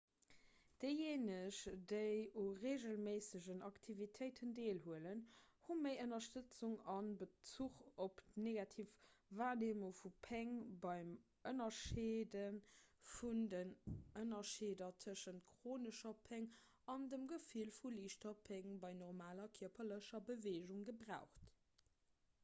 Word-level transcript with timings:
déijéineg 0.81 1.65
déi 1.89 2.21
u 2.43 2.45
reegelméissegen 2.59 3.59
aktivitéiten 3.67 4.53
deelhuelen 4.59 5.19
hu 5.65 5.75
méi 5.81 5.91
ënnerstëtzung 6.05 6.73
a 6.93 6.95
bezuch 7.23 7.83
op 8.07 8.23
d'negativ 8.37 8.95
warneemung 9.41 9.93
vu 9.99 10.11
péng 10.29 10.55
beim 10.87 11.13
ënnerscheede 11.51 12.43
vun 13.19 13.45
den 13.53 13.75
ënnerscheeder 14.25 14.97
tëschent 15.07 15.53
chronescher 15.55 16.19
péng 16.31 16.51
an 16.95 17.09
dem 17.15 17.27
gefill 17.35 17.73
vu 17.81 17.93
liichter 18.01 18.39
péng 18.51 18.73
bei 18.87 18.93
normaler 19.05 19.53
kierperlecher 19.59 20.27
beweegung 20.31 20.83
gebraucht 20.93 21.53